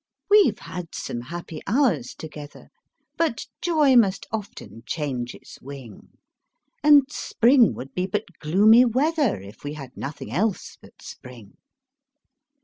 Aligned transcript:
We've 0.31 0.57
had 0.57 0.95
some 0.95 1.21
happy 1.21 1.61
hours 1.67 2.15
together, 2.15 2.69
But 3.17 3.45
joy 3.61 3.95
must 3.95 4.25
often 4.31 4.81
change 4.87 5.35
its 5.35 5.61
wing; 5.61 6.17
And 6.81 7.03
spring 7.11 7.75
would 7.75 7.93
be 7.93 8.07
but 8.07 8.23
gloomy 8.39 8.83
weather, 8.83 9.39
If 9.39 9.63
we 9.63 9.73
had 9.75 9.95
nothing 9.95 10.31
else 10.33 10.75
but 10.81 11.03
spring. 11.03 11.57